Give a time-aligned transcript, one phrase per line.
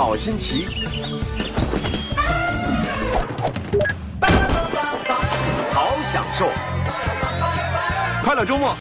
[0.00, 0.64] 好新奇，
[5.74, 6.48] 好享受，
[8.24, 8.74] 快乐周末，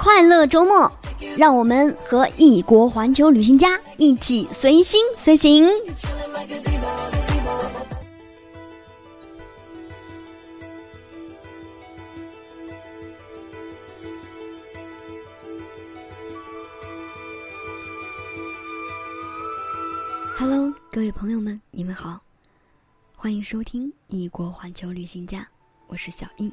[0.00, 0.90] 快乐周末，
[1.36, 5.70] 让我们和异国环球旅行家一起随心随行。
[20.38, 22.20] Hello，各位朋友们，你们好，
[23.14, 25.48] 欢迎收听异国环球旅行家，
[25.86, 26.52] 我是小易。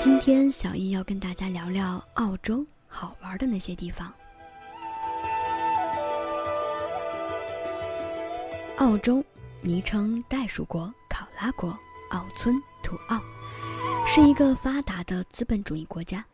[0.00, 4.12] 今天小易要跟大家聊聊澳洲好玩的那些地方。
[8.78, 9.24] 澳洲，
[9.62, 11.68] 昵称袋鼠国、考拉国、
[12.10, 13.20] 澳村、土澳，
[14.08, 16.24] 是一个发达的资本主义国家。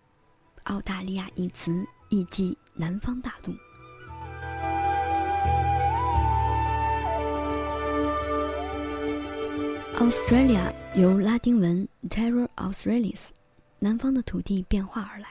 [0.64, 1.86] 澳大利亚一词。
[2.08, 3.54] 意即南方大陆。
[9.98, 13.28] Australia 由拉丁文 Terra Australis，
[13.78, 15.28] 南方的土地变化而来。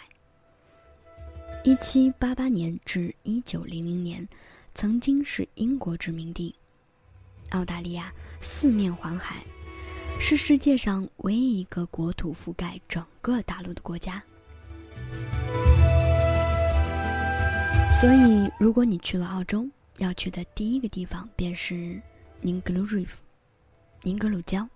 [1.64, 4.28] 一七八八年至一九零零年，
[4.74, 6.54] 曾经是英国殖民地。
[7.52, 9.44] 澳大利亚四面环海，
[10.20, 14.22] 是世界上唯一一个国土覆盖整个大陆的国家。
[18.02, 22.00] 所以，如果你去了澳洲，要去的第一个地方便是
[22.42, 23.08] 宁格鲁 Reef，
[24.04, 24.68] 宁格鲁礁。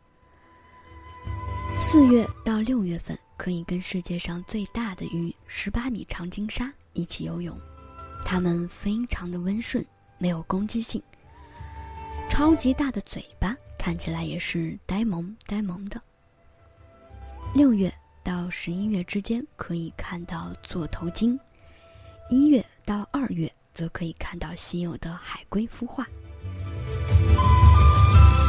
[1.79, 7.55] 四月到六月份，可以跟世界上最大的鱼——十八米长鲸鲨一起游泳，
[8.25, 9.85] 它们非常的温顺，
[10.17, 11.01] 没有攻击性。
[12.29, 16.01] 超级大的嘴巴，看起来也是呆萌呆萌的。
[17.53, 21.37] 六月到十一月之间，可以看到座头鲸。
[22.31, 26.05] 一月到二月，则可以看到稀有的海龟孵化。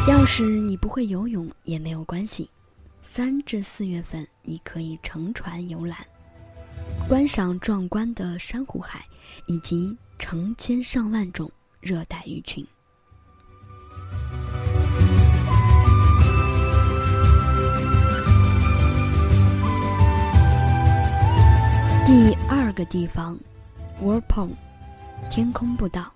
[0.06, 2.50] 要是你不会游泳也没有关系，
[3.00, 5.96] 三至四月份你可以乘船游览，
[7.08, 9.02] 观赏壮观的珊瑚海
[9.46, 11.50] 以及成千上万种
[11.80, 12.62] 热带鱼群。
[22.04, 23.38] 第二个地方。
[24.02, 24.48] Warpon，
[25.30, 26.10] 天空步道。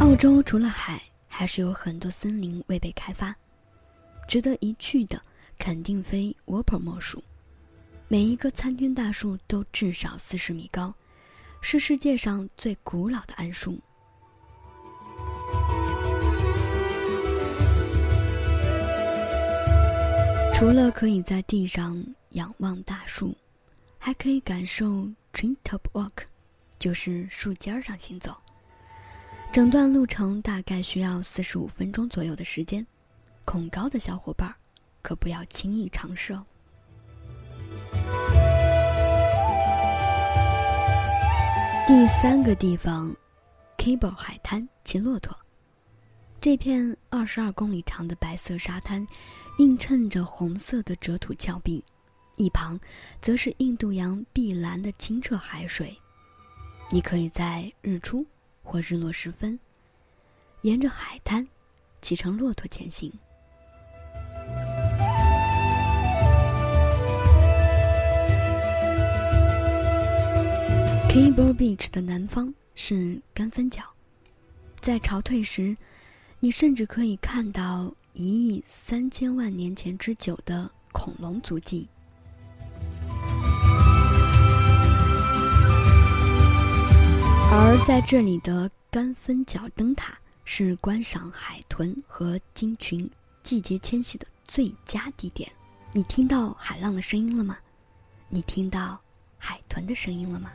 [0.00, 3.32] 澳洲除了海，还是有很多森林未被开发，
[4.26, 5.22] 值得一去的
[5.56, 7.22] 肯定非 Warpon 莫属。
[8.08, 10.92] 每一个参天大树都至少四十米高，
[11.60, 13.78] 是世界上最古老的桉树。
[20.52, 23.32] 除了可以在地上仰望大树，
[23.96, 26.24] 还可以感受 Tree Top Walk。
[26.82, 28.36] 就是树尖上行走，
[29.52, 32.84] 整段路程大概需要四十五分钟左右的时间，
[33.44, 34.52] 恐高的小伙伴
[35.00, 36.44] 可不要轻易尝试哦。
[41.86, 43.14] 第三个地方
[43.78, 45.38] ，Cable 海滩骑骆驼，
[46.40, 49.06] 这片二十二公里长的白色沙滩，
[49.58, 51.84] 映衬着红色的折土峭壁，
[52.34, 52.76] 一旁
[53.20, 55.96] 则是印度洋碧蓝的清澈海水。
[56.94, 58.26] 你可以在日出
[58.62, 59.58] 或日落时分，
[60.60, 61.48] 沿着海滩
[62.02, 63.10] 骑乘骆驼前行。
[71.08, 73.82] Cable Beach 的南方是干分角，
[74.82, 75.74] 在潮退时，
[76.40, 81.88] 你甚至可以看到一亿三千万年前之久的恐龙足迹。
[87.54, 93.08] 而在这里的干分角灯塔是观赏海豚和鲸群
[93.42, 95.52] 季节迁徙的最佳地点。
[95.92, 97.58] 你听到海浪的声音了吗？
[98.30, 98.98] 你听到
[99.36, 100.50] 海豚的声音了吗？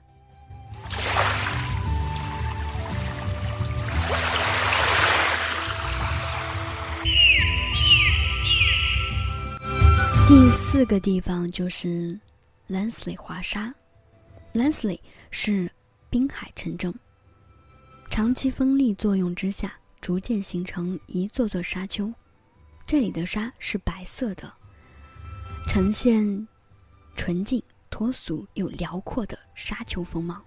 [10.28, 12.20] 第四个地方就是
[12.68, 13.72] Lansley 华沙。
[14.56, 15.00] Lansley
[15.30, 15.72] 是。
[16.10, 16.94] 滨海城镇，
[18.10, 22.12] 长期风力作用之下，逐渐形成一座座沙丘。
[22.86, 24.52] 这里的沙是白色的，
[25.68, 26.48] 呈现
[27.16, 30.42] 纯净、脱俗又辽阔的沙丘风貌。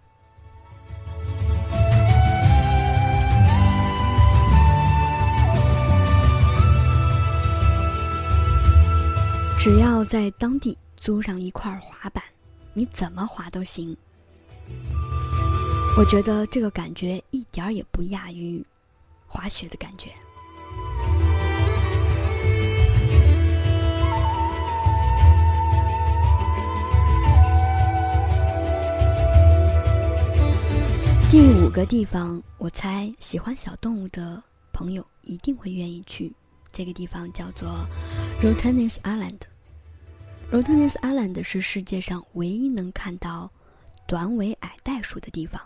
[9.58, 12.24] 只要在当地租上一块滑板，
[12.72, 13.94] 你怎么滑都行。
[15.98, 18.64] 我觉得这个感觉一点儿也不亚于
[19.26, 20.10] 滑雪的感觉。
[31.30, 34.42] 第五个地方，我猜喜欢小动物的
[34.72, 36.32] 朋友一定会愿意去。
[36.72, 37.86] 这个地方叫做
[38.42, 39.40] Rottnest Island。
[40.50, 43.50] Rottnest Island 是世界上唯一能看到
[44.06, 45.60] 短尾矮袋鼠的地方。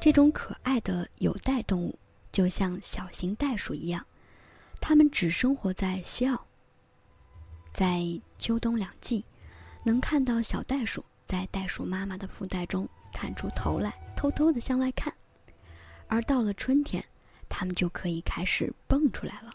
[0.00, 1.98] 这种可爱的有袋动物
[2.30, 4.04] 就像小型袋鼠一样，
[4.80, 6.46] 它们只生活在西澳。
[7.72, 8.02] 在
[8.38, 9.24] 秋冬两季，
[9.84, 13.92] 能看到小袋鼠在袋鼠妈妈的腹袋中探出头来。
[14.16, 15.14] 偷偷的向外看，
[16.08, 17.04] 而到了春天，
[17.48, 19.54] 它们就可以开始蹦出来了。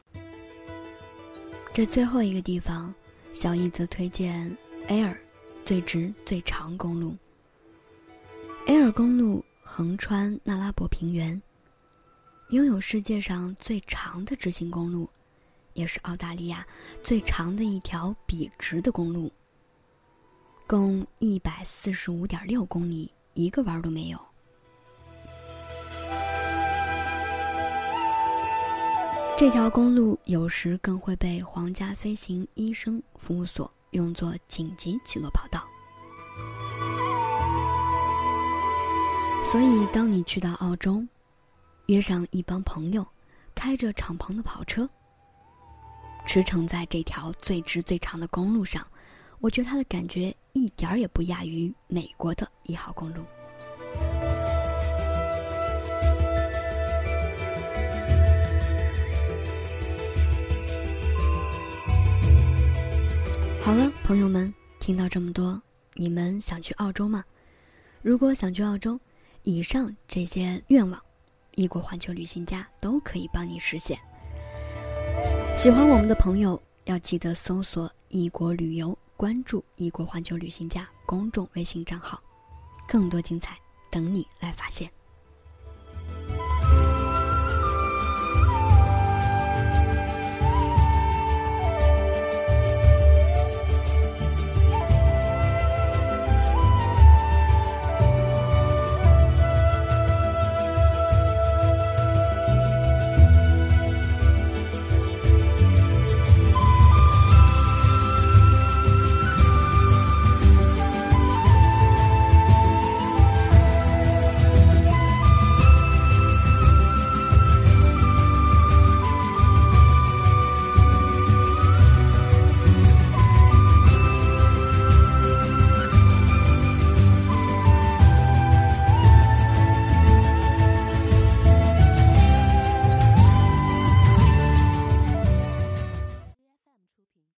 [1.73, 2.93] 这最后一个地方，
[3.33, 4.55] 小易则推荐
[4.87, 5.17] Air
[5.65, 7.17] 最直最长公路。
[8.67, 11.41] Air 公路横穿那拉伯平原，
[12.49, 15.09] 拥有世界上最长的直行公路，
[15.73, 16.67] 也是澳大利亚
[17.01, 19.31] 最长的一条笔直的公路，
[20.67, 24.19] 共一百四十五点六公里，一个弯都没有。
[29.37, 35.65] 这条公路有时更会被皇家飞行医生服务所用作紧急起落跑道。
[39.53, 41.05] 所以，当你去到澳洲，
[41.85, 43.05] 约上一帮朋友，
[43.53, 44.89] 开着敞篷的跑车，
[46.25, 48.83] 驰骋在这条最直最长的公路上，
[49.37, 53.23] 我觉得它的感觉一点儿也不亚于美国的一号公路。
[63.61, 65.61] 好了，朋友们，听到这么多，
[65.93, 67.23] 你们想去澳洲吗？
[68.01, 68.99] 如果想去澳洲，
[69.43, 71.01] 以上这些愿望，
[71.55, 73.97] 异国环球旅行家都可以帮你实现。
[75.55, 82.21] 喜欢我们的朋友要记得搜索“异国旅游”，关注“异国环球旅行家”公众微信账号，
[82.87, 83.57] 更多精彩
[83.91, 84.89] 等你来发现。